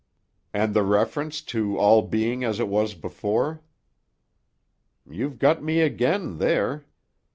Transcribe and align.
"And 0.51 0.73
the 0.73 0.81
reference 0.81 1.41
to 1.43 1.77
all 1.77 2.01
being 2.01 2.43
as 2.43 2.59
it 2.59 2.67
was 2.67 2.95
before?" 2.95 3.61
"You've 5.07 5.37
got 5.37 5.61
me 5.61 5.81
again, 5.81 6.39
there. 6.39 6.85